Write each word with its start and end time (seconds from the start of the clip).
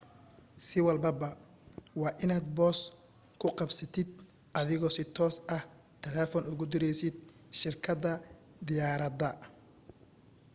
si 0.65 0.77
walbaba 0.87 1.29
waa 2.01 2.17
inaad 2.23 2.45
boos 2.57 2.79
ku 3.39 3.47
qabsatid 3.59 4.09
adigoo 4.59 4.91
si 4.95 5.03
toos 5.15 5.35
ah 5.55 5.63
telefoon 6.05 6.45
ugu 6.51 6.63
diraysid 6.71 7.15
shirkadda 7.59 8.11
diyaaradda 8.67 9.29